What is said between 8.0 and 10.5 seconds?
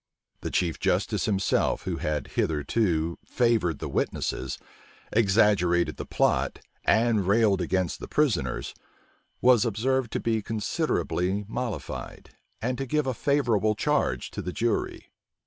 prisoners, was observed to be